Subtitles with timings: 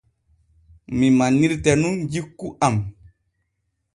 [1.01, 2.75] Mi manirte nun jikku am.